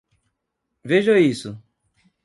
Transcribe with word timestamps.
Veja 0.83 1.15
isso? 1.19 1.51